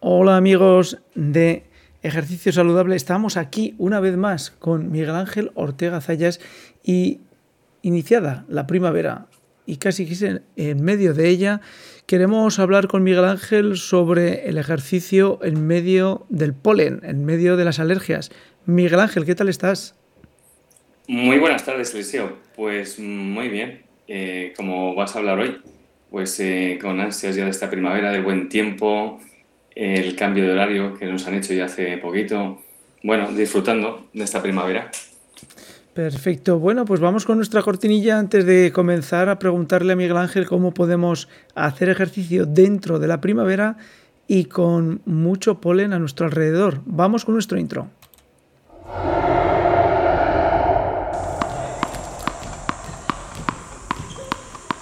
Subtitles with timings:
[0.00, 1.64] Hola amigos de
[2.04, 2.94] Ejercicio Saludable.
[2.94, 6.40] Estamos aquí una vez más con Miguel Ángel Ortega Zayas
[6.84, 7.18] y
[7.82, 9.26] iniciada la primavera
[9.66, 10.08] y casi
[10.54, 11.60] en medio de ella,
[12.06, 17.64] queremos hablar con Miguel Ángel sobre el ejercicio en medio del polen, en medio de
[17.64, 18.30] las alergias.
[18.66, 19.96] Miguel Ángel, ¿qué tal estás?
[21.08, 22.38] Muy buenas tardes, Eliseo.
[22.54, 23.82] Pues muy bien.
[24.06, 25.60] Eh, como vas a hablar hoy,
[26.08, 29.20] pues eh, con ansias ya de esta primavera, del buen tiempo,
[29.78, 32.60] el cambio de horario que nos han hecho ya hace poquito.
[33.04, 34.90] Bueno, disfrutando de esta primavera.
[35.94, 36.58] Perfecto.
[36.58, 40.74] Bueno, pues vamos con nuestra cortinilla antes de comenzar a preguntarle a Miguel Ángel cómo
[40.74, 43.76] podemos hacer ejercicio dentro de la primavera
[44.26, 46.80] y con mucho polen a nuestro alrededor.
[46.84, 47.88] Vamos con nuestro intro.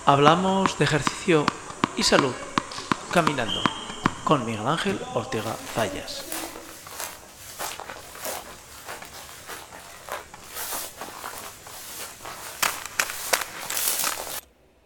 [0.07, 1.45] Hablamos de ejercicio
[1.97, 2.33] y salud
[3.13, 3.61] caminando
[4.27, 6.25] con Miguel Ángel Ortega Zayas.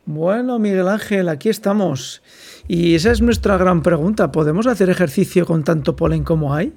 [0.05, 2.23] Bueno, Miguel Ángel, aquí estamos.
[2.69, 4.31] Y esa es nuestra gran pregunta.
[4.31, 6.75] ¿Podemos hacer ejercicio con tanto polen como hay?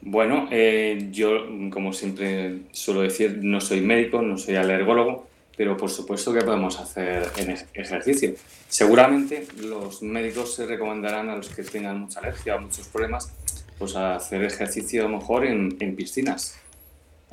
[0.00, 5.27] Bueno, eh, yo, como siempre suelo decir, no soy médico, no soy alergólogo,
[5.58, 7.32] pero por supuesto que podemos hacer
[7.74, 8.34] ejercicio.
[8.68, 13.34] Seguramente los médicos se recomendarán a los que tengan mucha alergia o muchos problemas,
[13.76, 16.56] pues hacer ejercicio a lo mejor en, piscinas,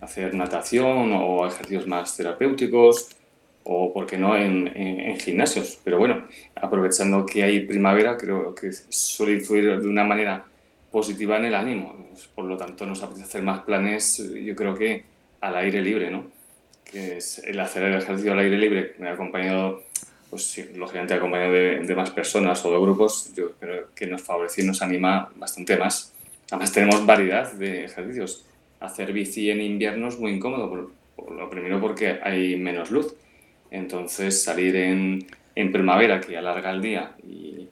[0.01, 3.09] hacer natación o ejercicios más terapéuticos
[3.63, 5.77] o, por qué no, en, gimnasios.
[5.83, 10.43] Pero bueno, aprovechando que hay primavera, creo que suele influir de una manera
[10.91, 12.09] positiva en el ánimo.
[12.33, 15.03] Por lo tanto, nos apetece hacer más planes, yo creo que
[15.41, 16.34] al aire libre, ¿no?
[16.91, 19.83] Que es el hacer el ejercicio al aire libre, me ha acompañado,
[20.29, 24.65] pues lógicamente acompañado de, más personas o de grupos, yo creo que nos favorece y
[24.65, 26.13] nos anima bastante más.
[26.51, 28.45] Además tenemos variedad de ejercicios.
[28.79, 33.15] Hacer bici en invierno es muy incómodo, por, lo primero porque hay menos luz.
[33.71, 35.25] Entonces salir en,
[35.55, 37.67] en primavera, que alarga el día y,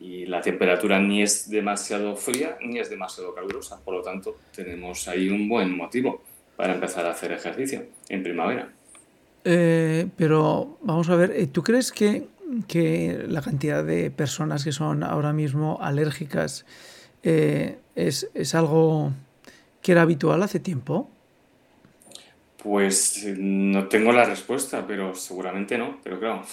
[0.00, 3.80] y la temperatura ni es demasiado fría ni es demasiado calurosa.
[3.82, 6.22] Por lo tanto, tenemos ahí un buen motivo
[6.56, 8.68] para empezar a hacer ejercicio en primavera.
[9.44, 12.26] Eh, pero vamos a ver, eh, ¿tú crees que,
[12.66, 16.64] que, la cantidad de personas que son ahora mismo alérgicas
[17.22, 19.12] eh, es, es, algo
[19.82, 21.10] que era habitual hace tiempo?
[22.62, 25.98] Pues no tengo la respuesta, pero seguramente no.
[26.02, 26.46] Pero claro,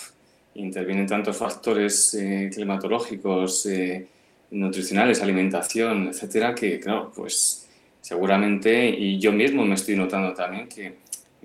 [0.55, 2.17] intervienen tantos factores
[2.53, 3.65] climatológicos,
[4.49, 7.69] nutricionales, alimentación, etcétera, que claro, pues
[8.01, 10.93] seguramente, y yo mismo me estoy notando también que eh,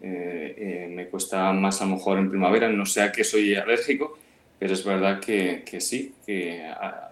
[0.02, 4.18] eh, me cuesta más a lo mejor en primavera, no sé a qué soy alérgico,
[4.58, 6.64] pero es verdad que, que sí, que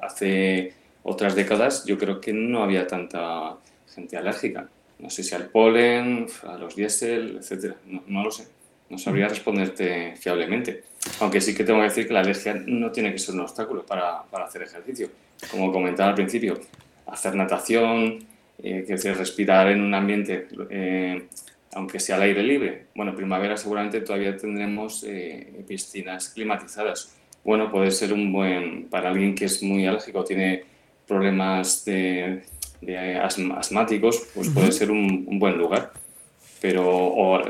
[0.03, 0.73] hace
[1.03, 3.57] otras décadas yo creo que no había tanta
[3.95, 4.69] gente alérgica.
[4.99, 7.77] No sé si al polen, a los diésel, etcétera.
[7.87, 8.47] No, no, lo sé.
[8.89, 10.85] No sabría responderte fiablemente.
[11.21, 13.85] Aunque sí que tengo que decir que la alergia no tiene que ser un obstáculo
[13.85, 15.11] para, para hacer ejercicio.
[15.51, 16.59] Como comentaba al principio,
[17.07, 18.25] hacer natación,
[18.63, 21.27] eh, que decir, respirar en un ambiente, eh,
[21.73, 22.87] aunque sea al aire libre.
[22.95, 27.15] Bueno, primavera seguramente todavía tendremos eh, piscinas climatizadas.
[27.45, 30.65] Bueno, puede ser un buen, para alguien que es muy alérgico, tiene
[31.07, 32.43] problemas de,
[33.21, 35.93] asmáticos, pues puede ser un, buen lugar.
[36.61, 37.43] Pero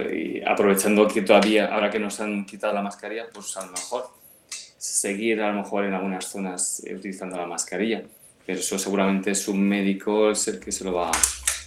[0.44, 4.06] aprovechando que todavía, ahora que nos han quitado la mascarilla, pues a lo mejor
[4.48, 8.02] seguir a lo mejor en algunas zonas utilizando la mascarilla
[8.46, 11.10] pero eso seguramente es un médico el que se lo va,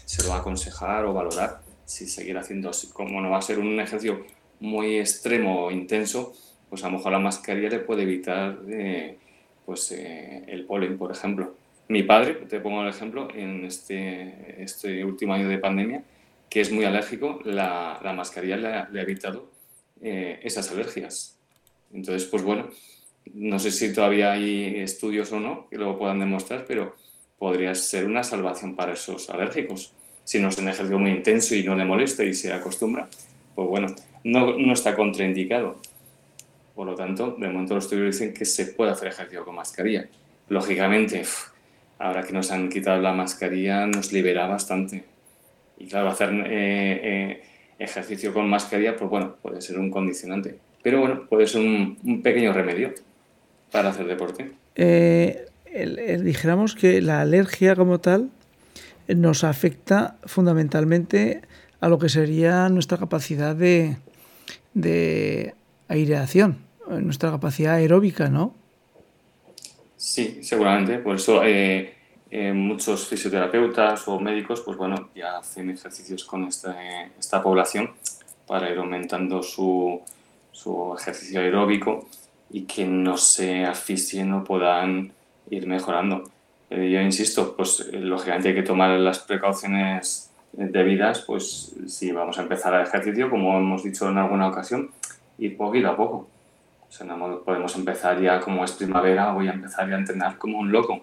[0.06, 2.90] se lo va a aconsejar o valorar si seguir haciendo así.
[2.90, 4.26] Como no va a ser un ejercicio
[4.60, 6.34] muy extremo o intenso,
[6.70, 9.18] pues a lo mejor la mascarilla le puede evitar eh,
[9.66, 11.56] pues, eh, el polen, por ejemplo.
[11.90, 16.04] Mi padre, te pongo el ejemplo, en este, este último año de pandemia,
[16.50, 19.50] que es muy alérgico, la, la mascarilla le ha, evitado
[20.02, 21.38] eh, esas alergias.
[21.94, 22.70] Entonces, pues bueno,
[23.34, 26.96] no sé si todavía hay estudios o no que lo puedan demostrar, pero
[27.38, 29.94] podría ser una salvación para esos alérgicos.
[30.24, 33.08] Si no es un ejercicio muy intenso y no le molesta y se acostumbra,
[33.56, 33.88] pues bueno,
[34.24, 35.80] no, no está contraindicado.
[36.76, 40.08] Por lo tanto, de momento los estudios dicen que se puede hacer ejercicio con mascarilla.
[40.50, 41.24] Lógicamente,
[41.98, 45.04] ahora que nos han quitado la mascarilla, nos libera bastante.
[45.80, 47.44] Y claro, hacer eh, eh,
[47.80, 50.58] ejercicio con mascarilla, pues bueno, puede ser un condicionante.
[50.84, 52.94] Pero bueno, puede ser un pequeño remedio
[53.72, 54.52] para hacer deporte?
[54.76, 55.48] Eh,
[56.22, 58.30] dijéramos que la alergia como tal
[59.08, 61.42] nos afecta fundamentalmente
[61.80, 63.98] a lo que sería nuestra capacidad de,
[64.74, 65.54] de
[65.88, 68.54] aireación, nuestra capacidad aeróbica, ¿no?
[69.96, 71.00] Sí, seguramente.
[71.00, 71.96] Por eso eh,
[72.30, 76.76] eh, muchos fisioterapeutas o médicos, pues bueno, ya hacen ejercicios con esta,
[77.20, 77.92] esta población
[78.46, 80.02] para ir aumentando su,
[80.52, 82.08] su ejercicio aeróbico
[82.50, 85.14] y que no se asfixien o puedan
[85.50, 86.24] ir mejorando.
[86.70, 92.40] Eh, yo insisto, pues eh, lógicamente hay que tomar las precauciones debidas, pues si vamos
[92.40, 94.92] a empezar el ejercicio, como hemos dicho en alguna ocasión,
[95.38, 96.28] ir poquito a poco.
[96.88, 100.38] O sea, no podemos empezar ya como es primavera, voy a empezar ya a entrenar
[100.38, 101.02] como un loco,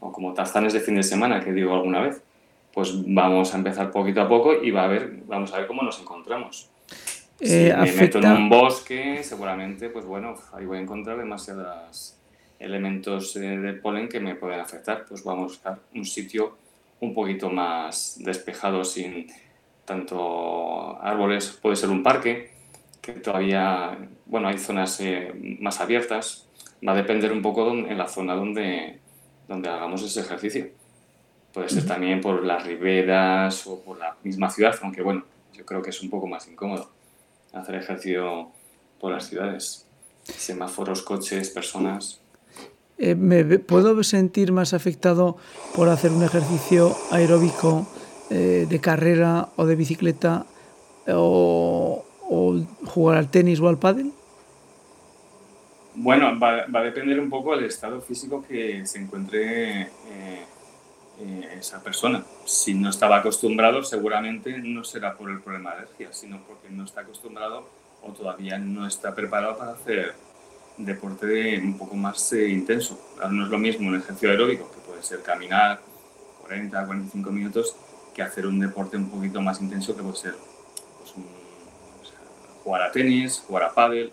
[0.00, 2.22] o como tazanes de fin de semana, que digo alguna vez.
[2.72, 5.82] Pues vamos a empezar poquito a poco y va a ver, vamos a ver cómo
[5.82, 6.69] nos encontramos.
[7.40, 12.16] Si eh, me meto en un bosque, seguramente, pues bueno, ahí voy a encontrar demasiados
[12.58, 15.06] elementos eh, de polen que me pueden afectar.
[15.08, 16.58] Pues vamos a buscar un sitio
[17.00, 19.28] un poquito más despejado, sin
[19.86, 21.58] tanto árboles.
[21.62, 22.50] Puede ser un parque,
[23.00, 23.96] que todavía,
[24.26, 26.46] bueno, hay zonas eh, más abiertas.
[26.86, 28.98] Va a depender un poco en la zona donde,
[29.48, 30.68] donde hagamos ese ejercicio.
[31.54, 35.80] Puede ser también por las riberas o por la misma ciudad, aunque bueno, yo creo
[35.80, 36.99] que es un poco más incómodo
[37.52, 38.48] hacer ejercicio
[39.00, 39.86] por las ciudades.
[40.24, 42.20] Semáforos, coches, personas.
[42.98, 45.38] Eh, ¿Me puedo sentir más afectado
[45.74, 47.86] por hacer un ejercicio aeróbico
[48.28, 50.44] eh, de carrera o de bicicleta
[51.08, 52.04] o,
[52.86, 54.12] jugar al tenis o al pádel?
[55.94, 60.44] Bueno, va, a depender un poco del estado físico que se encuentre eh,
[61.22, 62.24] eh, esa persona.
[62.46, 66.84] Si no estaba acostumbrado, seguramente no será por el problema de alergia, sino porque no
[66.84, 67.68] está acostumbrado
[68.02, 70.14] o todavía no está preparado para hacer
[70.78, 72.98] deporte un poco más eh, intenso.
[73.30, 75.82] No es lo mismo un ejercicio aeróbico, que puede ser caminar
[76.40, 77.76] 40, 45 minutos,
[78.14, 80.34] que hacer un deporte un poquito más intenso, que puede ser
[81.00, 81.14] pues,
[82.64, 84.10] jugar a tenis, jugar a pádel.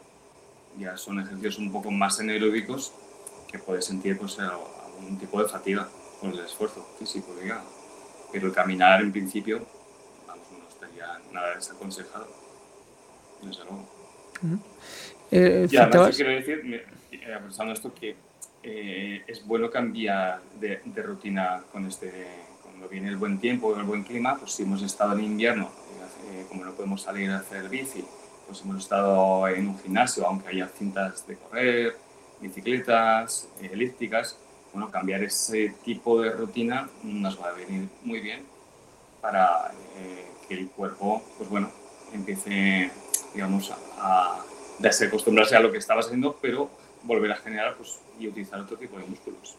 [0.78, 2.92] Ya son ejercicios un poco más anaeróbicos
[3.50, 5.88] que puede sentir pues, algún tipo de fatiga
[6.20, 7.72] con el esfuerzo físico, digamos.
[8.32, 9.66] Pero caminar, en principio,
[10.28, 12.28] vamos, no estaría nada desaconsejado,
[13.42, 13.86] desde luego.
[15.32, 16.62] Eh, y además, quiero decir,
[17.12, 18.16] eh, pensando esto, que
[18.64, 22.12] eh, es bueno cambiar de, de, rutina con este,
[22.64, 25.72] cuando viene el buen tiempo, el buen clima, pues si hemos estado en invierno,
[26.30, 28.04] eh, como no podemos salir a hacer bici,
[28.46, 31.96] pues hemos estado en un gimnasio, aunque haya cintas de correr,
[32.42, 34.38] bicicletas, elípticas,
[34.78, 38.44] bueno, cambiar ese tipo de rutina nos va a venir muy bien
[39.20, 41.72] para eh, que el cuerpo, pues bueno,
[42.14, 42.92] empiece,
[43.34, 44.38] digamos, a,
[44.78, 46.70] desacostumbrarse a lo que estaba haciendo, pero
[47.02, 49.56] volver a generar pues, y utilizar otro tipo de músculos.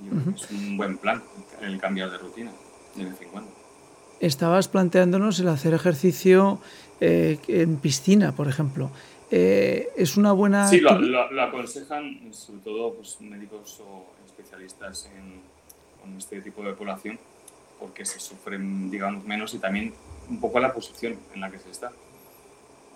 [0.00, 1.22] Yo creo que es un buen plan
[1.60, 2.50] el cambiar de rutina
[2.96, 3.52] de vez en cuando.
[4.18, 6.58] Estabas planteándonos el hacer ejercicio
[7.00, 8.90] eh, en piscina, por ejemplo.
[9.34, 10.68] Eh, es una buena...
[10.68, 10.90] Sí, lo,
[11.40, 15.40] aconsejan sobre todo pues, médicos o especialistas en,
[16.02, 17.18] con este tipo de población
[17.80, 19.94] porque se sufren, digamos, menos y también
[20.28, 21.90] un poco la posición en la que se está.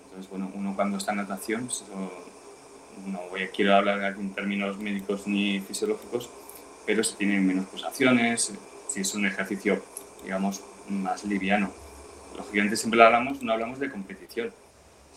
[0.04, 1.70] Entonces, bueno, uno cuando está en natación,
[3.06, 6.28] no voy a, quiero hablar en términos médicos ni fisiológicos,
[6.84, 8.52] pero se tienen menos pulsaciones,
[8.88, 9.82] si es un ejercicio,
[10.22, 11.72] digamos, más liviano.
[12.36, 14.52] Lógicamente siempre hablamos, no hablamos de competición,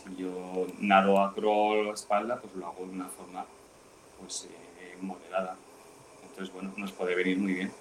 [0.03, 3.45] si yo nado a crawl o espalda, pues lo hago de una forma
[4.19, 4.47] pues,
[4.79, 5.57] eh, moderada.
[6.23, 7.71] Entonces, bueno, nos puede venir muy bien.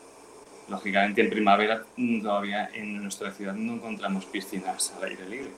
[0.68, 1.84] Lógicamente, en primavera
[2.22, 5.50] todavía en nuestra ciudad no encontramos piscinas al aire libre,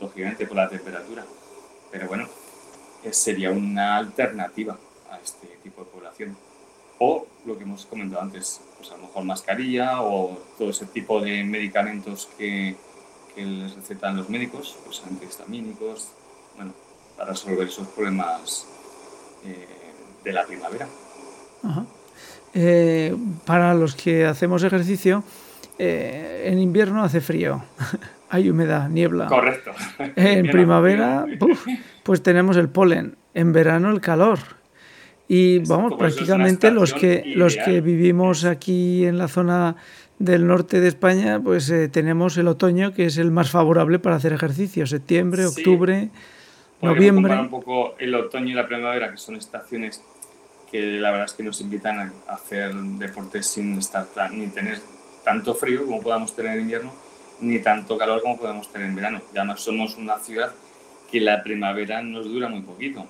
[0.00, 1.24] lógicamente por la temperatura.
[1.92, 2.28] Pero bueno,
[3.04, 4.76] eh, sería una alternativa
[5.10, 6.36] a este tipo de población.
[6.98, 11.20] O lo que hemos comentado antes, pues a lo mejor mascarilla o todo ese tipo
[11.20, 12.74] de medicamentos que,
[13.36, 16.08] que les recetan los médicos, pues antihistamínicos,
[16.56, 16.72] bueno,
[17.16, 18.66] para resolver esos problemas
[19.44, 19.66] eh,
[20.24, 20.88] de la primavera.
[22.54, 23.14] Eh,
[23.44, 25.22] para los que hacemos ejercicio,
[25.78, 27.62] eh, en invierno hace frío,
[28.30, 29.26] hay humedad, niebla.
[29.26, 29.72] Correcto.
[30.16, 31.26] En primavera,
[32.02, 34.38] pues tenemos el polen, en verano el calor.
[35.28, 39.74] Y vamos, prácticamente los que, los que vivimos aquí en la zona
[40.18, 44.16] del norte de España, pues eh, tenemos el otoño, que es el más favorable para
[44.16, 46.08] hacer ejercicio, septiembre, octubre,
[46.80, 47.38] noviembre.
[47.38, 50.02] un poco el otoño y la primavera, que son estaciones
[50.70, 54.80] que la verdad es que nos invitan a hacer deportes sin estar ni tener
[55.24, 56.92] tanto frío como podamos tener en invierno,
[57.40, 59.20] ni tanto calor como podemos tener en verano.
[59.32, 60.52] Y además somos una ciudad
[61.10, 63.06] que la primavera nos dura muy poquito.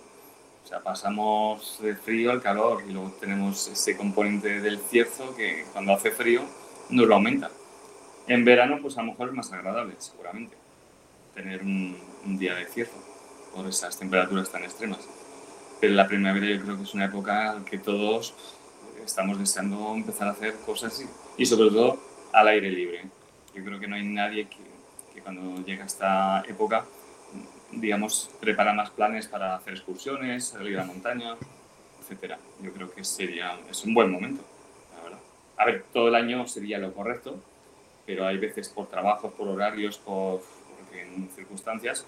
[0.64, 5.64] O sea, pasamos de frío al calor y luego tenemos ese componente del cierzo que
[5.72, 6.42] cuando hace frío
[6.90, 7.50] nos lo aumenta.
[8.26, 10.56] En verano, pues a lo mejor es más agradable, seguramente,
[11.34, 11.96] tener un,
[12.38, 12.96] día de cierzo
[13.54, 15.08] por esas temperaturas tan extremas.
[15.80, 18.34] Pero la primavera yo creo que es una época que todos
[19.04, 21.98] estamos deseando empezar a hacer cosas y, y sobre todo
[22.32, 23.04] al aire libre.
[23.54, 24.56] Yo creo que no hay nadie que,
[25.14, 26.84] que cuando llega esta época,
[27.70, 31.36] digamos, prepara más planes para hacer excursiones, salir a la montaña,
[32.00, 32.38] etcétera.
[32.60, 34.44] Yo creo que sería, es un buen momento.
[35.56, 37.36] A ver, todo el año sería lo correcto,
[38.04, 40.40] pero hay veces por trabajos, por horarios, por,
[40.92, 42.06] en circunstancias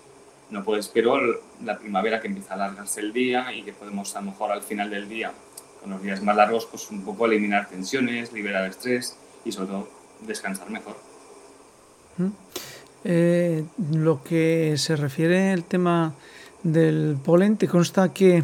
[0.51, 1.19] no puedes, pero
[1.65, 4.63] la primavera que empieza a alargarse el día y que podemos a lo mejor al
[4.63, 5.33] final del día,
[5.81, 9.89] con los días más largos, pues un poco eliminar tensiones, liberar estrés y sobre todo
[10.21, 10.97] descansar mejor.
[13.05, 16.15] Eh, lo que se refiere al tema
[16.63, 18.43] del polen, ¿te consta que,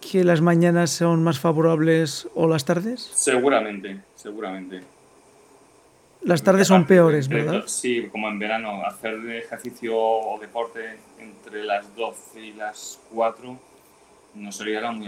[0.00, 3.10] que las mañanas son más favorables o las tardes?
[3.12, 4.82] Seguramente, seguramente.
[6.22, 7.64] Las tardes son peores, ¿verdad?
[7.66, 13.58] Sí, como en verano, hacer ejercicio o deporte entre las 12 y las 4
[14.36, 15.06] no sería lo, muy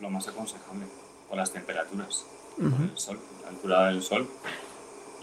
[0.00, 0.86] lo más aconsejable
[1.28, 2.24] por las temperaturas,
[2.58, 4.28] el sol, la altura del sol.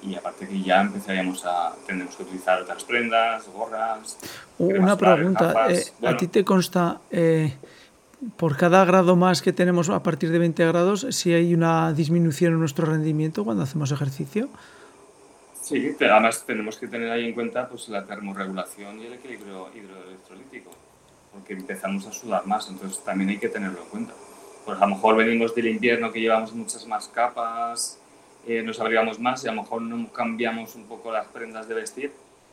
[0.02, 4.20] Y aparte que ya empezaríamos a, tendremos que utilizar otras prendas, gorras.
[4.58, 7.54] Una pregunta, eh, ¿a ti te consta eh,
[8.38, 12.54] por cada grado más que tenemos a partir de 20 grados si hay una disminución
[12.54, 14.50] en nuestro rendimiento cuando hacemos ejercicio?
[15.62, 19.70] Sí, pero además tenemos que tener ahí en cuenta pues, la termorregulación y el equilibrio
[19.74, 20.72] hidroelectrolítico,
[21.32, 24.14] porque empezamos a sudar más, entonces también hay que tenerlo en cuenta.
[24.66, 27.98] Pues a lo mejor venimos del invierno que llevamos muchas más capas,
[28.46, 31.76] eh, nos abrigamos más y a lo mejor no cambiamos un poco las prendas de
[31.76, 32.12] vestir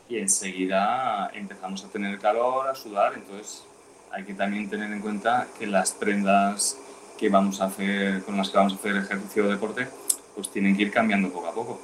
[0.08, 3.64] y enseguida empezamos a tener calor, a sudar, entonces
[4.12, 6.78] hay que también tener en cuenta que las prendas
[7.18, 9.88] que vamos a hacer, con las que vamos a hacer ejercicio o deporte,
[10.34, 11.80] pues tienen que ir cambiando poco a poco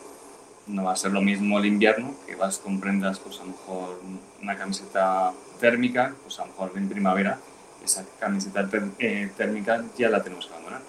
[0.66, 3.50] no va a ser lo mismo el invierno, que vas con prendas, pues a lo
[3.50, 4.00] mejor
[4.42, 7.38] una camiseta térmica, pues a lo mejor en primavera
[7.85, 8.68] esa camiseta
[8.99, 10.83] eh, térmica ya la tenemos que abandonar.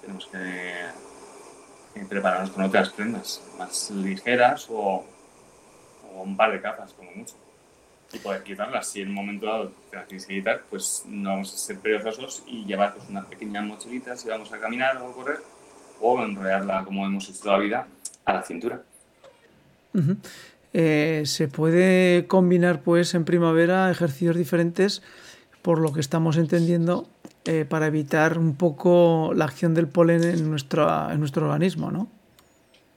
[0.00, 5.04] Tenemos que prepararnos con otras prendas más ligeras o,
[6.16, 7.34] un par de capas, como mucho.
[8.12, 8.88] Y poder quitarlas.
[8.88, 11.78] Si en un momento dado te las tienes que quitar, pues no vamos a ser
[11.80, 15.38] perezosos y llevar pues, unas pequeñas mochilitas si vamos a caminar o a correr
[16.00, 17.88] o enrollarla como hemos hecho toda la vida
[18.24, 18.82] a la cintura.
[20.72, 25.02] Eh, se puede combinar pues en primavera ejercicios diferentes
[25.62, 27.08] por lo que estamos entendiendo
[27.44, 32.08] eh, para evitar un poco la acción del polen en nuestro, en nuestro organismo, ¿no?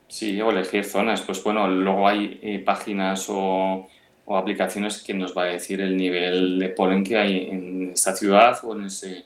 [0.08, 1.22] Sí, o elegir zonas.
[1.22, 3.88] Pues bueno, luego hay eh, páginas o,
[4.30, 8.16] o, aplicaciones que nos va a decir el nivel de polen que hay en esa
[8.16, 9.26] ciudad o en ese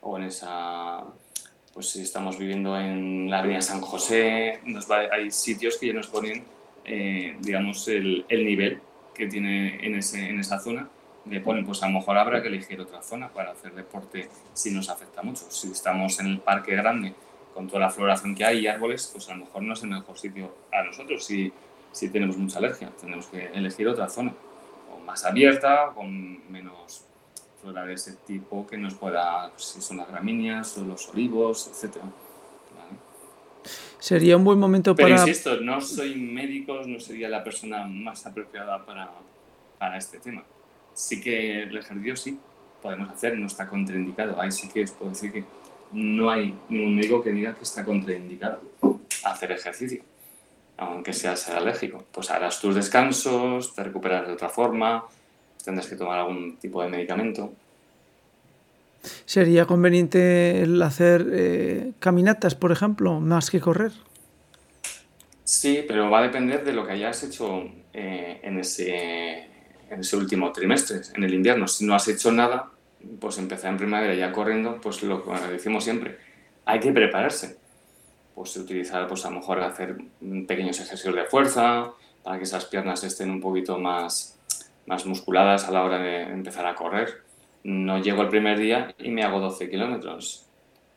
[0.00, 1.04] o en esa
[1.74, 5.92] pues si estamos viviendo en la avenida San José, nos va, hay sitios que ya
[5.92, 6.44] nos ponen
[6.84, 8.80] eh, digamos, el, el, nivel
[9.14, 10.88] que tiene en, ese, en esa zona,
[11.26, 14.70] le ponen, pues a lo mejor habrá que elegir otra zona para hacer deporte si
[14.70, 15.44] nos afecta mucho.
[15.50, 17.14] Si estamos en el parque grande
[17.54, 19.90] con toda la floración que hay y árboles, pues a lo mejor no es el
[19.90, 21.52] mejor sitio a nosotros si,
[21.92, 22.90] si tenemos mucha alergia.
[23.00, 24.34] Tenemos que elegir otra zona,
[24.92, 27.04] o más abierta, con menos
[27.60, 31.68] flora de ese tipo que nos pueda, pues, si son las gramíneas o los olivos,
[31.68, 32.06] etcétera.
[33.98, 35.08] Sería un buen momento para...
[35.08, 39.10] Pero insisto, no soy médico, no sería la persona más apropiada para,
[39.78, 40.42] para este tema.
[40.94, 42.40] Sí que el ejercicio sí
[42.80, 44.40] podemos hacer, no está contraindicado.
[44.40, 45.44] Ahí sí que os puedo decir que
[45.92, 48.62] no hay ningún médico que diga que está contraindicado
[49.24, 50.02] hacer ejercicio,
[50.80, 52.04] aunque seas alérgico.
[52.10, 55.04] Pues harás tus descansos, te recuperas de otra forma,
[55.62, 57.52] tendrás que tomar algún tipo de medicamento.
[59.24, 63.92] ¿Sería conveniente el hacer eh, caminatas, por ejemplo, más que correr?
[65.44, 69.48] Sí, pero va a depender de lo que hayas hecho eh, en, ese,
[69.90, 71.68] en ese último trimestre, en el invierno.
[71.68, 72.70] Si no has hecho nada,
[73.18, 76.18] pues empezar en primavera ya corriendo, pues lo que decimos siempre,
[76.64, 77.59] hay que prepararse.
[78.34, 79.96] Pues utilizar, pues a lo mejor hacer
[80.46, 81.90] pequeños ejercicios de fuerza
[82.22, 84.38] para que esas piernas estén un poquito más,
[84.86, 87.30] más musculadas a la hora de empezar a correr
[87.62, 90.46] no llego el primer día y me hago 12 kilómetros.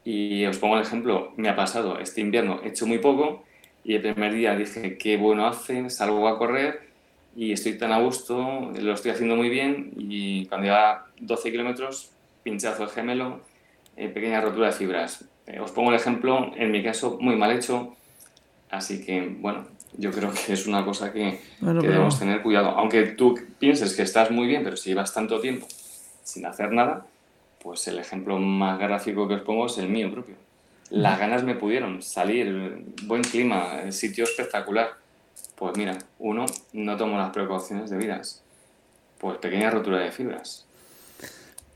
[0.06, 3.44] Y os pongo el ejemplo, me ha pasado este invierno, he hecho muy poco
[3.84, 6.90] y el primer día dije, qué bueno hace, salgo a correr
[7.36, 12.12] y estoy tan a gusto, lo estoy haciendo muy bien y cuando lleva 12 kilómetros,
[12.44, 13.42] pinchazo el gemelo,
[13.96, 15.26] eh, pequeña rotura de fibras.
[15.48, 17.96] Eh, os pongo el ejemplo, en mi caso, muy mal hecho,
[18.70, 19.66] así que bueno,
[19.98, 22.70] yo creo que es una cosa que, debemos tener cuidado.
[22.70, 25.68] Aunque tú pienses que estás muy bien, pero si llevas tanto tiempo
[26.24, 27.06] sin hacer nada,
[27.62, 30.36] pues el ejemplo más gráfico que os pongo es el mío propio.
[30.90, 34.92] Las ganas me pudieron salir, buen clima, el sitio espectacular.
[35.56, 38.44] Pues mira, uno, no tomo las precauciones debidas.
[39.18, 40.68] Pues pequeña rotura de fibras.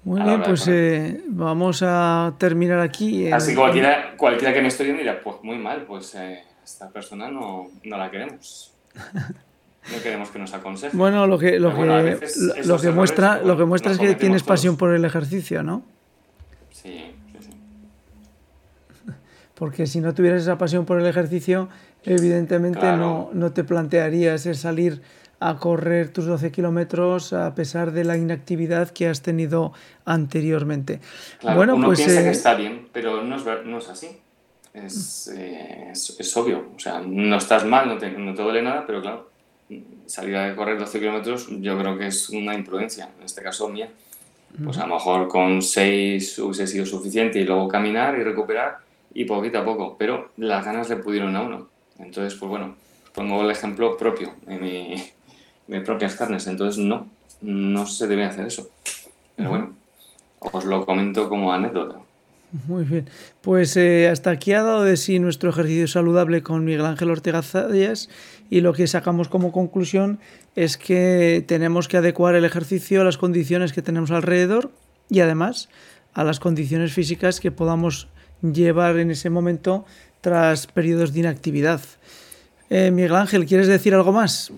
[0.04, 3.27] Muy bien, pues eh, vamos a terminar aquí.
[3.27, 6.44] en- Así que cualquiera, cualquiera que me esté viendo dirá, pues muy mal, pues eh,
[6.63, 8.74] esta persona no, no la queremos.
[9.89, 10.98] No queremos que nos aconseje.
[10.98, 12.27] Bueno, lo que, lo bueno, que,
[12.66, 15.82] lo- que muestra, lo que muestra es que tienes pasión por el ejercicio, ¿no?
[16.72, 17.50] Sí, sí, sí.
[19.56, 21.70] Porque si no tuvieras esa pasión por el ejercicio,
[22.04, 22.98] evidentemente Claro.
[22.98, 25.01] no, no te plantearías el salir
[25.39, 29.74] a correr tus 12 kilómetros a pesar de la inactividad que has tenido
[30.06, 31.00] anteriormente.
[31.39, 34.17] Claro, bueno, uno pues piensa que eh, está bien, pero no es, no es así.
[34.74, 36.72] Es, eh, es, es obvio.
[36.75, 39.29] O sea, no estás mal, no te, no te duele nada, pero claro,
[40.06, 43.89] salir a correr 12 kilómetros yo creo que es una imprudencia, en este caso mía.
[44.63, 48.77] Pues a lo mejor con 6 hubiese sido suficiente y luego caminar y recuperar
[49.13, 51.67] y poquito a poco, pero las ganas le pudieron a uno.
[52.00, 52.75] Entonces, pues bueno,
[53.13, 54.96] pongo el ejemplo propio en mi,
[55.67, 56.47] mis propias carnes.
[56.47, 57.07] Entonces, no,
[57.41, 58.69] no se debe hacer eso.
[59.36, 59.74] Pero bueno,
[60.39, 62.00] os lo comento como anécdota.
[62.67, 63.09] Muy bien.
[63.41, 67.41] Pues eh, hasta aquí ha dado de sí nuestro ejercicio saludable con Miguel Ángel Ortega
[67.41, 68.09] Zayas
[68.50, 70.19] y lo que sacamos como conclusión
[70.55, 74.71] es que tenemos que adecuar el ejercicio a las condiciones que tenemos alrededor
[75.09, 75.67] y además
[76.13, 78.07] a las condiciones físicas que podamos
[78.41, 79.86] llevar en ese momento
[80.21, 81.81] tras periodos de inactividad.
[82.69, 84.51] Eh, Miguel Ángel, ¿quieres decir algo más?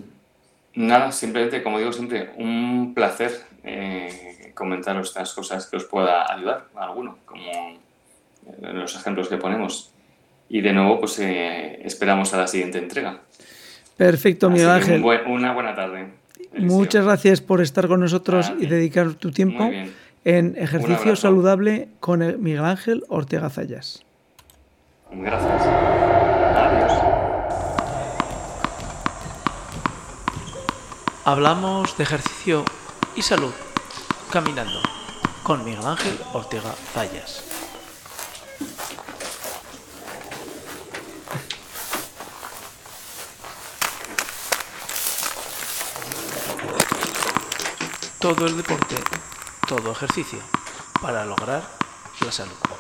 [0.80, 3.32] Nada, simplemente, como digo siempre, un placer
[3.66, 7.78] eh, comentaros estas cosas que os pueda ayudar a alguno, como eh,
[8.74, 9.92] los ejemplos que ponemos.
[10.48, 13.20] Y de nuevo, pues eh, esperamos a la siguiente entrega.
[13.98, 14.96] Perfecto, Miguel Ángel.
[14.96, 16.08] un buen- una buena tarde.
[16.58, 19.70] Muchas gracias por estar con nosotros y dedicar tu tiempo
[20.24, 21.16] en Ejercicio.
[21.18, 24.04] Saludable con el Miguel Ángel Ortega Zayas.
[25.12, 26.39] Gracias.
[31.32, 32.66] Hablamos de ejercicio
[33.16, 33.54] y salud
[34.32, 34.82] caminando
[35.44, 37.44] con Miguel Ángel Ortega Zayas.
[48.18, 48.96] Todo el deporte,
[49.68, 50.40] todo ejercicio
[51.00, 51.62] para lograr
[52.22, 52.79] la salud.